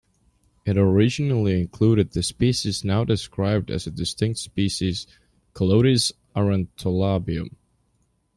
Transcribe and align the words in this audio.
It 0.65 0.79
originally 0.79 1.61
included 1.61 2.13
the 2.13 2.23
species 2.23 2.83
now 2.83 3.03
described 3.03 3.69
as 3.69 3.85
a 3.85 3.91
distinct 3.91 4.39
species, 4.39 5.05
"Calotes 5.53 6.11
aurantolabium". 6.35 7.53